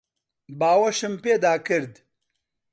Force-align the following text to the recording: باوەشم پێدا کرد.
باوەشم 0.59 1.13
پێدا 1.23 1.53
کرد. 1.67 1.93